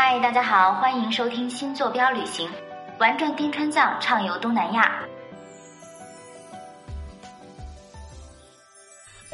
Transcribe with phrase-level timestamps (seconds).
[0.00, 2.48] 嗨，大家好，欢迎收听新坐标旅行，
[3.00, 5.04] 玩转滇川藏，畅游东南亚。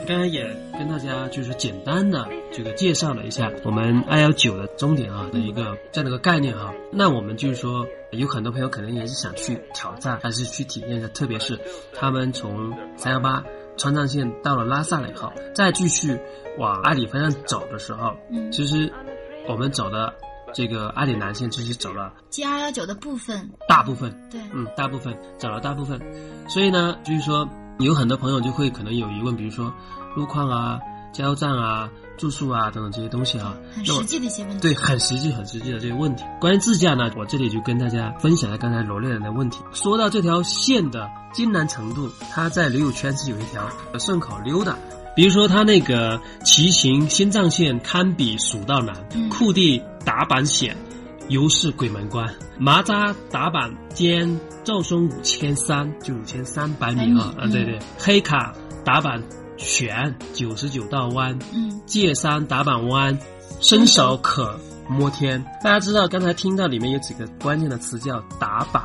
[0.09, 0.43] 刚才也
[0.73, 6.73] 跟大家就是简单的这个介绍了一下我们二幺九的终点啊的一个这样的一个概念哈。
[6.91, 11.61] 那我们就是说，有很多朋友可能也是想去挑战，还是去体验一下，特别是
[11.93, 13.45] 他们从三幺八
[13.77, 16.19] 川藏线到了拉萨了以后，再继续
[16.57, 18.91] 往阿里方向走的时候，嗯其实
[19.47, 20.11] 我们走的
[20.55, 26.01] 这个阿里南线其实走了 G 二幺九的部分，大部分，对，嗯，大部分走了大部分，
[26.49, 27.49] 所以呢，就是说
[27.81, 29.75] 有很多朋友就会可能有疑问，比如说
[30.15, 30.79] 路况啊、
[31.13, 34.61] 加油站啊、住宿啊等等这些东西啊，很实际的一些问题。
[34.61, 36.23] 对，很实际、很实际的这些问题。
[36.41, 39.59] 关于自驾呢，我这里就跟大家分享一下刚才罗列人的问题。
[39.73, 43.69] 说到这条线的艰难程度，它在旅游圈是有一条
[43.99, 44.79] 顺口溜的。
[45.15, 49.29] 比如说，他那个骑行新藏线堪比蜀道难，嗯。
[49.29, 50.77] 库地打板险，
[51.29, 57.51] 尤是鬼门关，麻扎打板间赵松五千三，就五千三百米啊啊，嗯。
[57.51, 58.53] 对对，黑卡
[58.85, 59.23] 打板
[59.57, 63.17] 悬九十九道弯，嗯，界山打板弯，
[63.61, 65.43] 伸手可摸天。
[65.63, 68.83] 大家知道，刚才听到里面有几个关键的词叫打板，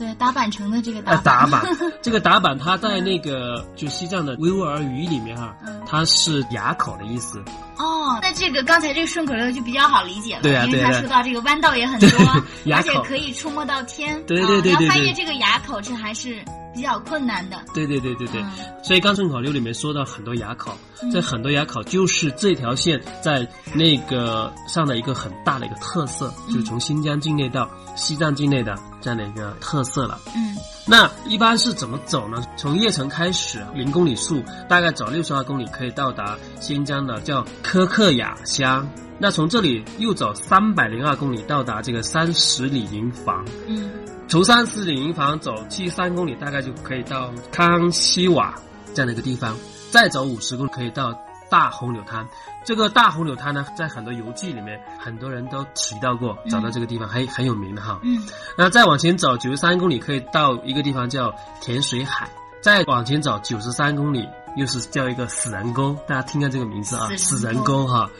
[0.00, 1.62] 对，打板城的这个呃，打打板，
[2.00, 7.42] 这个打板，它在那个就西藏的维吾尔语里面哈、嗯它是垭口的意思。
[7.76, 7.89] 哦，
[8.22, 12.08] 那这个刚才这个顺口溜就比较好理解了，对啊因为他说到这个弯道也很多，
[12.74, 16.42] 而且可以触摸到天，对啊对对对对要翻越这个垭口，这还是
[16.74, 17.58] 比较困难的。
[17.74, 18.50] 对对对对对，嗯。
[18.82, 21.10] 所以刚顺口溜里面说到很多垭口，嗯。
[21.10, 30.18] 这很多垭口就是这条线在那个上的一个很大的一个特色，嗯就是从新疆境内到西藏境内的这样的一个特色了。
[30.34, 30.56] 嗯
[30.90, 32.42] 那一般是怎么走呢？
[32.56, 38.84] 从叶城开始，零公里数，大概走六十二公里可以到达新疆的叫科克雅乡。
[39.16, 43.88] 那从这里又走三百零二公里到达这个三十里营房，嗯
[44.26, 48.52] 从三十里营房走七十三公里，大概就可以到康熙瓦
[48.92, 49.56] 这样的一个地方，
[49.92, 51.16] 再走五十公里可以到
[51.50, 52.26] 大红柳滩。
[52.64, 57.98] 这个大红柳滩呢，在很多游记里面，很多人都提到过，找到这个地方还很有名的哈。
[58.02, 58.22] 嗯
[58.56, 62.28] 那再往前走九十三公里，可以到一个地方叫甜水海。
[62.62, 65.96] 再往前走九十三公里，又是叫一个死人沟。
[66.06, 68.10] 大家听看这个名字啊，死死人沟人沟哈，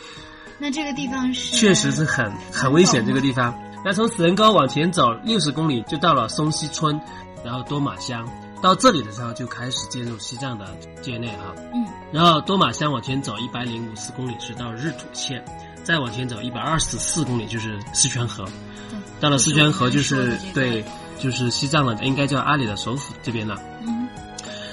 [0.59, 3.55] 那这个地方是确实是很很危险这个地方。
[3.85, 6.99] 那从死人沟往前走六十公里，就到了松溪村，
[7.45, 8.27] 然后多玛乡。
[8.63, 10.67] 到这里的时候就开始进入西藏的
[11.03, 11.55] 界内哈。
[11.73, 15.45] 嗯然后多玛乡往前走一百零五四公里是到日土县，
[15.85, 18.45] 再往前走一百二十四公里就是四川河。
[18.45, 20.85] 对，到了四川河就就是对，
[21.21, 23.57] 就是西藏了应该叫阿里的首府这边了。
[23.87, 24.09] 嗯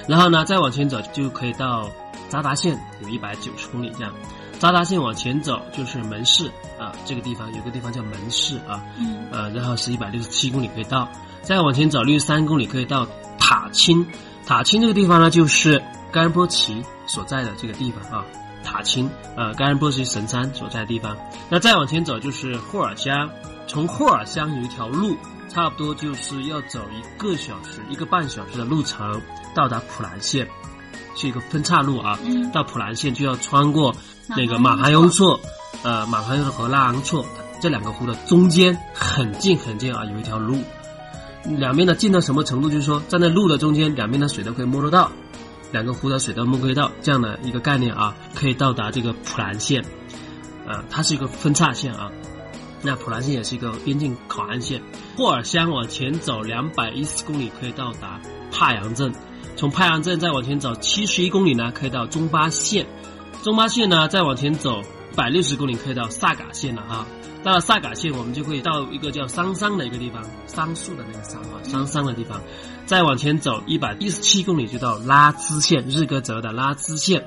[0.08, 1.88] 然后呢，再往前走就可以到
[2.30, 4.12] 扎达县，有一百九十公里这样。
[4.58, 6.48] 扎达县往前走就是门市
[6.80, 11.08] 啊，这个地方有个地方叫门市啊，嗯呃，然后是一百六十七公里可以到。
[11.44, 13.06] 再往前走六十三公里可以到
[13.50, 14.06] 塔钦，
[14.46, 15.82] 塔钦这个地方呢就是
[16.12, 18.26] 甘仁波齐所在的这个地方啊，
[18.62, 21.16] 塔钦，呃，甘仁波齐神山所在的地方。
[21.48, 23.30] 那再往前走就是霍尔乡，
[23.66, 25.16] 从霍尔乡有一条路，
[25.48, 29.22] 差不多就是要走一个小时、一个半小时的路程
[29.56, 30.46] 到达普兰县，
[31.16, 32.20] 是一个分岔路啊。
[32.26, 33.96] 嗯到普兰县就要穿过
[34.28, 35.40] 那个马马哈雍措，
[35.84, 37.26] 呃，马哈雍措和拉昂措
[37.62, 40.62] 这两个湖的中间很近很近啊，有一条路，
[41.44, 42.70] 两边的近到什么程度？
[42.70, 45.12] 就是说站在路的中间，两边的水都可以摸得到，
[45.72, 49.84] 两个湖的水都摸可以到，这样的一个概念啊，可以到达这个普兰县，
[50.68, 52.12] 啊，它是一个分岔线啊。
[52.82, 54.82] 那普兰县也是一个边境口岸线，
[55.16, 58.20] 霍尔乡往前走两百一十公里可以到达
[58.52, 59.12] 帕阳镇，
[59.56, 62.86] 从帕阳镇再往前走七十一公里呢，可以到中巴县，
[63.42, 64.82] 中巴县呢再往前走
[65.18, 67.06] 百六十公里可以到萨嘎县了啊。
[67.44, 72.42] 到了萨嘎县，我们就会到一个叫桑桑的一个地方，桑树的那个桑啊，桑桑的地方。
[72.86, 77.26] 再往前走一百一十七公里就到拉孜县，日喀则的拉孜县。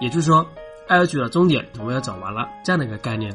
[0.00, 0.46] 也就是说，
[0.88, 3.34] 二幺九的终点我们要走完了，这样的一个概念。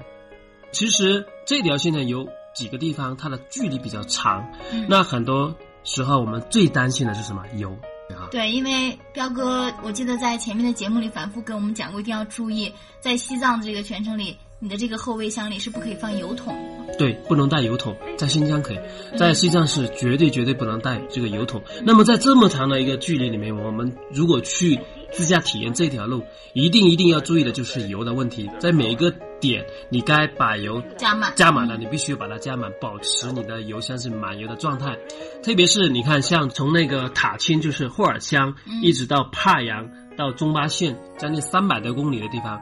[0.71, 5.53] 其实这条线呢有几个地方它的距离比较长，嗯那很多
[5.83, 7.43] 时候我们最担心的是什么？
[7.57, 7.77] 油
[8.13, 8.27] 啊。
[8.31, 16.55] 对，因为彪哥，我记得在前面的节目里反复跟我们讲过，一定要注意，在西藏的这个全程里，你的这个后备箱里是不可以放油桶。
[16.97, 18.79] 对，不能带油桶，在新疆可以，
[19.17, 21.61] 在西藏是绝对绝对不能带这个油桶。
[21.83, 24.79] 那么在这么长的一个距离里面，我们如果去
[25.11, 26.23] 自驾体验这条路，
[26.53, 31.33] 一定一定要注意的就是油的问题，在每一个点你该把油加满。
[31.35, 34.95] 加满了，你必须把它加满，保持你的油箱是满油的状态。
[35.43, 38.81] 特别是你看，像从那个塔钦，就是霍尔乡，嗯。
[38.81, 42.61] 一直到帕扬到中巴县，将近三百多公里的地方，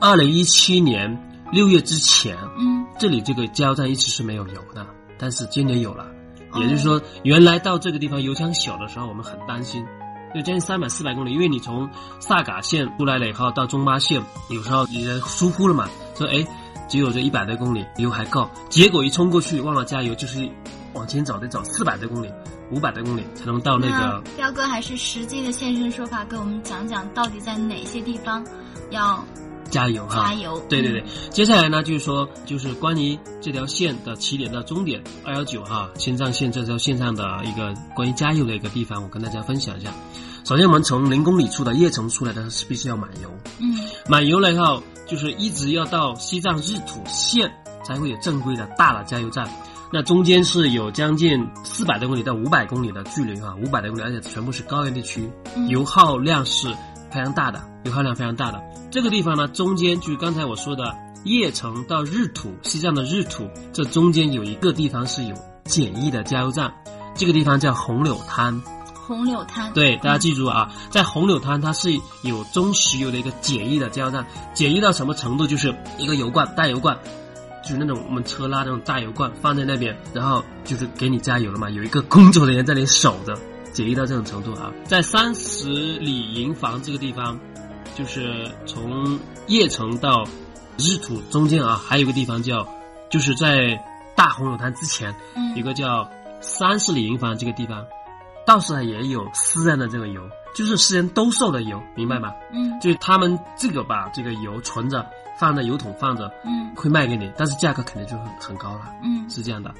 [0.00, 1.16] 二零一七年
[1.52, 2.84] 六月之前，嗯。
[2.98, 4.86] 这里这个加油站一直是没有油的，
[5.18, 6.04] 但是今年有了，
[6.52, 6.60] 哦。
[6.60, 9.84] 也就是说，原来到这个地方油箱小的时候，我们很担心，
[10.34, 15.88] 就将近三百四百公里，因为你从萨嘎县出来了以后到中巴县，有时候你的疏忽了嘛，
[16.20, 16.46] 说哎，
[16.88, 20.46] 只有这一百多公里油还够，结果一冲过去忘了加油，就是
[20.92, 22.30] 往前走得走四百多公里、
[22.70, 28.44] 五百多公里才能到那个彪哥还是实际的现身说法，跟我们讲讲到底在哪些地方
[28.90, 29.24] 要
[29.70, 30.24] 加油哈。
[30.24, 30.60] 加油。
[30.68, 39.90] 对对对，接下来呢，就是说，就是关于这条线的起点到终点二幺九哈新藏线这条线上的一个关于加油的一个地方，我跟大家分享一下。
[40.44, 43.74] 首先，我们从零公里处的叶城出来的是必须要满油，嗯
[44.08, 47.50] 满油了以后，就是一直要到西藏日土县
[47.84, 49.48] 才会有正规的大的加油站。
[49.92, 56.68] 那中间是有将近四百多公里到五百公里的距离哈，五百多公里，而且全部是高原地区，嗯油耗量是
[57.10, 58.60] 非常大的，油耗量非常大的。
[58.90, 65.34] 这个地方呢，中间就是刚才我说的叶城到日土，西藏的日土，这中间有一个地方是有
[65.64, 66.72] 简易的加油站，
[67.14, 68.60] 这个地方叫红柳滩。
[69.10, 69.72] 红柳滩。
[69.72, 71.90] 对，大家记住啊，在红柳滩它是
[72.22, 74.24] 有中石油的一个简易的加油站，
[74.54, 75.48] 简易到什么程度？
[75.48, 76.96] 就是一个油罐大油罐，
[77.64, 83.36] 就是那种我们车拉那种大油罐放在那边，然后就是给你加油了嘛，有一个工作人员在那里守着，
[83.72, 84.70] 简易到这种程度啊。
[84.84, 85.68] 在三十
[85.98, 87.36] 里营房这个地方，
[87.96, 89.18] 就是从
[89.48, 90.24] 叶城到
[90.78, 92.64] 日土中间啊，还有一个地方叫，
[93.10, 93.76] 就是在
[94.14, 96.08] 大红柳滩之前，嗯有个叫
[96.40, 97.84] 三十里营房这个地方，
[98.50, 100.20] 到时候也有私人的这个油，
[100.56, 102.32] 就是私人兜售的油，明白吗？
[102.52, 105.06] 嗯就是他们这个把这个油存着，
[105.38, 109.72] 放在油桶放着，嗯会卖给你，但是价格肯定就很很高了，嗯，是这样的。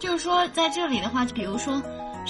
[0.00, 1.80] 就是说在这里的话，比如说。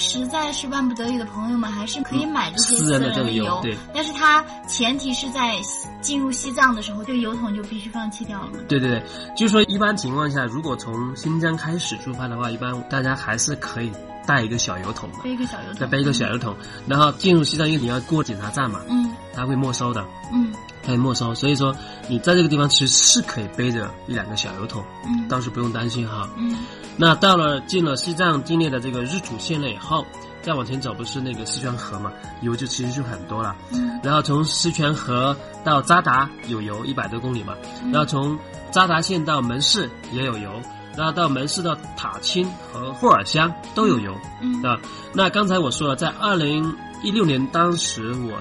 [0.00, 5.56] 实在是万不得已的朋友们，还是可以买这些私人的这个的油，油对但是它前提是在
[6.00, 8.50] 进入西藏的时候，这个油桶就必须放弃掉了。
[8.68, 9.02] 对对对，
[9.36, 13.90] 就是说一般情况下，如果从新疆开始出发的话，一般大家还是可以
[14.28, 16.54] 带一个小油桶嘛，背一个小油桶，再背一个小油桶，
[16.86, 19.10] 然后进入西藏，因为你要过检查站嘛，嗯。
[19.34, 20.04] 他会没收的。
[20.30, 20.52] 嗯。
[20.82, 21.74] 它会没收，所以说
[22.08, 25.26] 你在这个地方其实是可以背着一两个小油桶，嗯。
[25.28, 26.28] 倒是不用担心哈。
[26.36, 26.58] 嗯。
[26.98, 30.04] 那到了进了西藏境内的这个日土县了以后，
[30.42, 33.56] 再往前走不是那个四川河嘛，油就其实就很多了。
[33.72, 33.98] 嗯。
[34.02, 35.34] 然后从四川河
[35.64, 37.90] 到扎达有油一百多公里嘛，嗯。
[37.90, 38.38] 然后从
[38.70, 40.50] 扎达县到门市也有油，
[40.98, 44.12] 然后到门市到塔青和霍尔乡都有油，
[44.42, 44.76] 嗯啊。
[45.14, 46.74] 那刚才我说了，在二零
[47.04, 48.36] 一六年当时我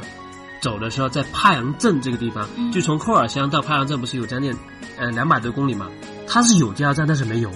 [0.60, 4.52] 走的时候，在帕阳镇这个地方，嗯就从霍尔乡到帕阳镇不是有将近
[4.98, 5.88] 呃两百多公里嘛？
[6.28, 7.52] 它是有加油站，但是没油，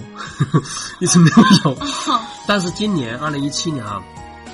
[1.02, 1.78] 一直没有油。
[1.82, 4.02] 哦但是今年二零一七年啊，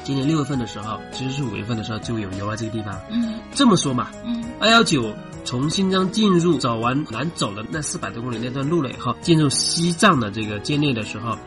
[0.08, 2.98] 今年六月份的时候，其实是五月份的时候就有油啊这个地方。
[3.12, 5.14] 嗯这么说嘛，嗯二幺九
[5.44, 11.38] 从新疆进入走完南走的那四百多公里那段路了以后，进入西藏的这个界内的时候，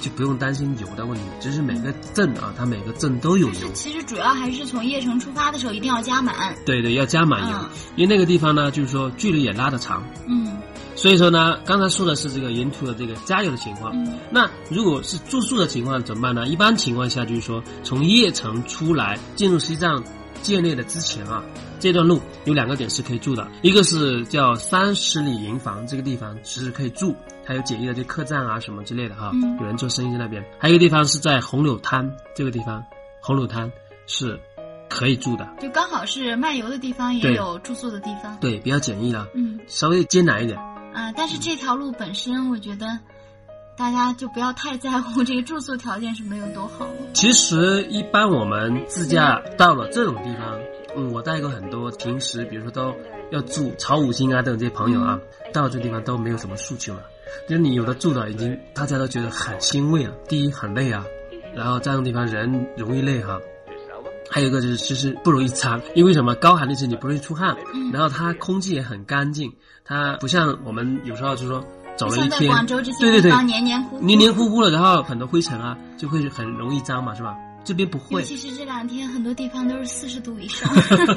[0.00, 3.72] 就不用担心油的问题，就是每个镇啊，它每个镇都有油。
[3.74, 6.52] 其实主要还是从叶城出发的时候一定要加满。
[6.66, 10.58] 对对，要加满油，嗯因为那个地方呢，就是说距离也拉得长，嗯
[11.00, 13.90] 所以说呢，刚才说的是这个沿途的这个加油的情况。
[13.96, 16.46] 嗯那如果是住宿的情况怎么办呢？
[16.46, 20.04] 一般情况下就是说，从叶城出来进入西藏
[20.42, 21.42] 界内的之前啊，
[21.78, 27.16] 这段路有两个点是可以住的，一个是叫三十里营房这个地方其实可以住，
[27.46, 30.44] 还有简易的这客栈啊什么之类的哈，嗯有人做生意在那边。
[30.58, 32.84] 还有一个地方是在红柳滩这个地方，
[33.22, 33.72] 红柳滩
[34.06, 34.38] 是
[34.90, 38.36] 可以住的，就刚好是漫游的地方，也有住宿的地方。
[38.38, 40.58] 对，比较简易了，嗯稍微艰难一点。
[40.94, 42.86] 啊，但是这条路本身，我觉得
[43.76, 46.86] 大家就不要太在乎 这个住宿条件是没有多好。
[47.12, 50.58] 其实一般我们自驾到了这种地方，
[50.96, 52.94] 嗯，我带过很多平时比如说都
[53.30, 55.18] 要住超五星啊等这些朋友啊，
[55.52, 57.02] 到这地方都没有什么诉求了。
[57.48, 60.12] 就是你有的住的已经大家都觉得很欣慰了。
[60.28, 61.04] 第一很累啊，
[61.54, 63.38] 然后这样的地方人容易累哈、
[64.28, 66.34] 还有一个就是其实不容易脏，因为什么？
[66.34, 69.52] 高寒地区你不容易出汗，嗯然后它空气也很干净，
[69.90, 71.62] 它不像我们有时候就说
[71.96, 77.36] 走了一天，广州这些对对对黏黏糊糊，黏黏糊糊了，然后很多灰尘啊，就会很容易脏嘛，是吧？
[77.64, 80.72] 这边不尤会，其是这两天很多地方都是四十度以上。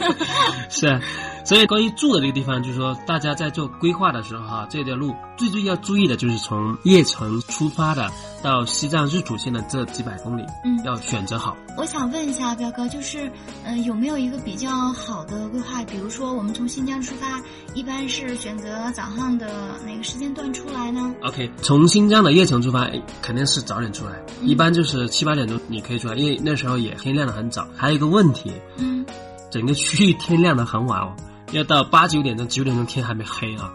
[0.69, 0.99] 是啊，
[1.45, 8.09] 所以关于住的这个地方，就是说大家在做规划的时候哈、这条路最最要注意的就是从叶城出发的
[8.41, 10.81] 到西藏日土县的这几百公里，嗯。
[10.85, 11.55] 要选择好。
[11.77, 13.27] 我想问一下彪哥，就是
[13.63, 15.83] 嗯、呃有没有一个比较好的规划？
[15.83, 17.41] 比如说我们从新疆出发，
[17.73, 19.47] 一般是选择早上的
[19.85, 24.47] 哪个时间段出来呢？OK，从新疆的叶城出发，哎肯定是早点出来，嗯。
[24.47, 27.67] 一般就是七八点钟你可以出来，因为那时候也天亮的很早。
[27.75, 29.05] 还有一个问题，嗯。
[29.51, 31.13] 整个区域天亮的很晚哦，
[31.53, 33.71] 要到八九点钟、九点钟天还没黑啊。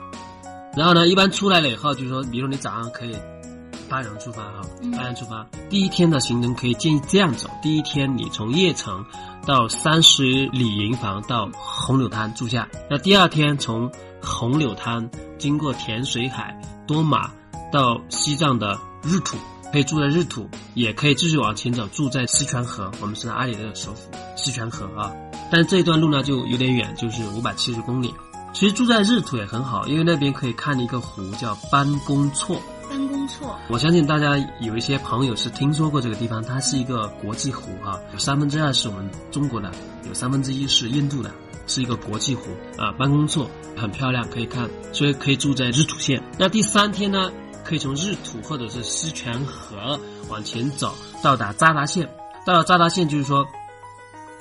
[0.77, 3.17] 然后呢，一般出来了以后，就是说，比如你早上可以
[3.89, 9.05] 八点出发哈，嗯八点出发，第一天的行程可以建议这样走：第一天你从叶城
[9.47, 15.09] 到三十里营房到红柳滩住下，那第二天从红柳滩
[15.39, 17.31] 经过甜水海、多玛
[17.73, 19.37] 到西藏的日土。
[19.73, 25.13] 可以住在日土，也可以继续往前走，住在西泉河，我们是阿里的首府西泉河啊。
[25.51, 28.13] 但是这一段路呢就有点远，就是五百七十公里。
[28.55, 32.61] 其实住在日土也很好，因为那边可以看一个湖叫班公错。
[32.89, 39.71] 班公错，我相信大家有一些朋友是听说过这个地方，它是一个国际湖啊、有三分之二是我们中国的，
[40.09, 41.31] 有三分之一是印度的，
[41.67, 42.45] 是一个国际湖
[42.79, 42.91] 啊。
[42.93, 46.23] 班公错很漂亮，可以看，所以可以住在日土县。
[46.39, 47.31] 那第三天呢，
[47.69, 52.09] 可以从日土或者是狮泉河往前走，到达扎达县。
[52.47, 53.47] 到了扎达县，就是说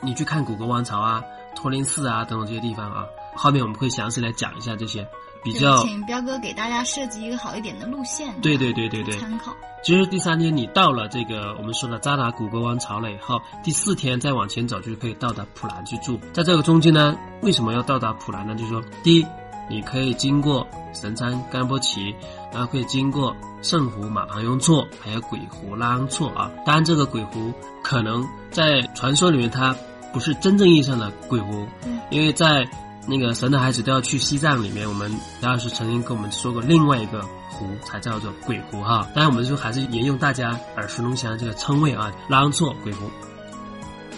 [0.02, 1.22] 你去看古格王朝啊、
[1.54, 3.04] 托林寺啊等等这些地方啊。
[3.36, 5.06] 后面我们会详细来讲一下这些
[5.44, 5.84] 比较。
[5.84, 9.54] 请彪哥给大家设计一个好一点的路线，对对对对对参考。
[9.84, 16.18] 其实第三天你到了这个我们说的扎达古格王朝了以后，第四天再往前走就可以到达普兰去住。
[16.32, 18.56] 在这个中间呢，为什么要到达普兰呢？
[18.56, 19.28] 就是说，第一，
[19.70, 22.16] 你可以经过神山甘波齐，
[22.52, 26.52] 然后可以经过圣湖马旁雍措，还有鬼湖拉昂措啊。
[26.66, 29.76] 当然，这个鬼湖可能在传说里面它
[30.14, 32.68] 不是真正意义上的鬼湖，嗯因为在
[33.08, 35.12] 那个神的孩子都要去西藏里面，我们
[35.42, 39.08] 杨老师曾经跟我们说过另外一个湖才叫做鬼湖哈。
[39.14, 43.10] 当然，我们就还是沿用大家耳熟能详的这个称谓啊，拉昂措鬼湖。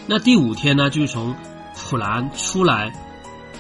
[0.07, 1.36] 那第五天呢，就是从
[1.75, 2.91] 普兰出来，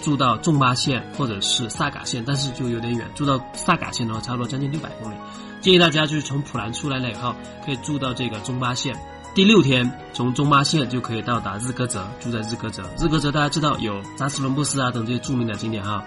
[0.01, 5.15] 住到仲巴县或者是萨嘎县，但是就有点远，住到萨嘎县的话，差不多将近六百公里。
[5.61, 8.95] 建议大家就是从普兰出来了以后，可以住到这个中巴县。
[9.35, 12.83] 第六天从中巴县就可以到达日喀则，住在日喀则。
[12.97, 16.03] 日喀则大家知道有扎什伦布寺啊等这些著名的景点哈，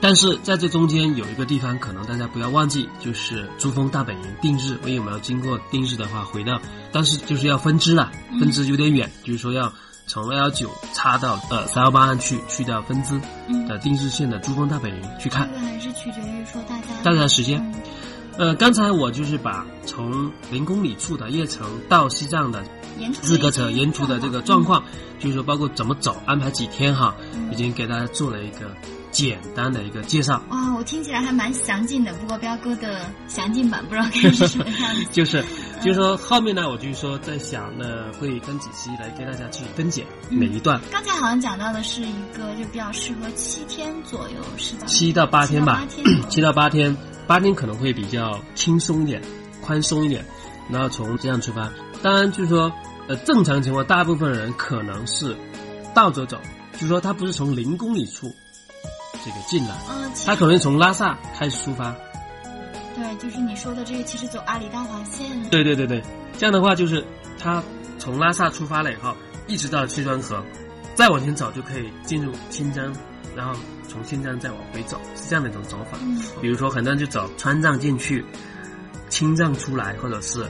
[0.00, 9.72] 但是在这中间有一个地方可能大家不要忘记，就是珠峰大本营定日，因为我们要经过定日的话回到，但是就是要分支了，分支有点远，就是说要
[10.08, 15.48] 从二幺九插到呃三幺八上去，去掉分支嗯，的定制线的珠峰大本营去看。
[15.52, 17.80] 这个还是取决于说大家大家的时间嗯。
[18.38, 22.62] 呃，刚才我就是把从零公里处的叶城到西藏的
[23.22, 27.52] 日喀则沿途的这个状况，嗯就是说包括怎么走，安排几天哈，嗯。
[27.52, 28.74] 已经给大家做了一个
[29.18, 30.40] 简单的一个介绍。
[30.50, 35.04] 哇，我听起来还蛮详尽的，不过彪哥的详尽版不知道该是什么样子。
[35.10, 35.44] 就是，
[35.82, 44.86] 就是说后面呢，我就是说在想呢，会分几期来给大家去分解嗯每一段，刚才好像讲到的是一个就比较适合七天左右，是吧？
[44.86, 46.96] 七到八天吧七到八天， 七到八天，
[47.26, 49.20] 八天可能会比较轻松一点，
[49.60, 50.24] 宽松一点，
[50.70, 51.68] 然后从这样出发。
[52.02, 52.72] 当然就是说，
[53.08, 55.36] 呃，正常情况，大部分人可能是
[55.92, 56.38] 倒着走，
[56.74, 58.32] 就是说他不是从零公里处
[59.24, 61.94] 这个进来，嗯，他可能从拉萨开始出发。
[62.94, 66.02] 对，就是你说的这个，其实走阿里大环线，对对对对，
[66.36, 67.04] 这样的话就是
[67.38, 67.62] 他
[67.98, 69.14] 从拉萨出发了以后，
[69.46, 70.42] 一直到西川河，
[70.94, 72.92] 再往前走就可以进入新疆，
[73.36, 73.54] 然后
[73.88, 75.98] 从新疆再往回走，是这样的一种走法。
[76.02, 78.24] 嗯，比如说很多人就走川藏进去，
[79.08, 80.44] 青藏出来，或者是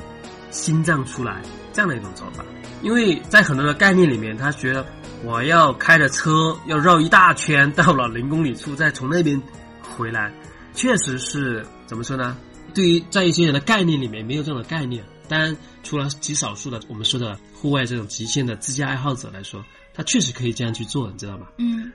[0.51, 1.43] 新藏出来
[1.79, 2.45] 这样的一种走法。
[2.83, 4.85] 因为在很多的概念里面，他觉得
[5.23, 9.41] 我要开着车要绕一大圈到了零公里处，再从那边
[9.81, 10.33] 回来，
[10.75, 12.37] 确实是怎么说呢？
[12.75, 15.05] 对于在一些人的概念里面没有这种概念。
[15.29, 21.47] 当然，除了极少数的我们说的户外这种极限的自驾爱好者来说，他确实可以这样去做，你知道吗？
[21.59, 21.93] 嗯，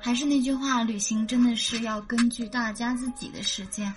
[0.00, 3.92] 还是那句话，旅行真的是要根据大家自己的时间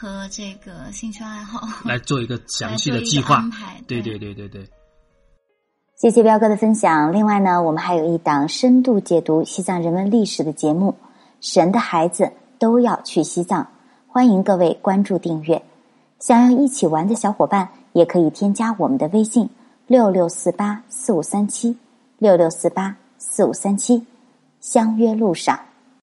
[0.00, 3.50] 和这个兴趣爱好 来做一个详细的计划 安。
[3.50, 3.78] 排。
[3.86, 4.66] 对对对对对。
[5.98, 7.12] 谢谢彪哥的分享。
[7.12, 10.92] 另外呢，我们还有一档深度解读西藏人文历史的节目
[11.42, 13.62] 《神的孩子都要去西藏》，
[14.06, 15.62] 欢迎各位关注订阅。
[16.18, 19.46] 想要一起玩的小伙伴，也可以添加我们的微信
[19.86, 21.76] 六六四八四五三七
[22.16, 24.02] 六六四八四五三七，
[24.60, 25.60] 相约路上。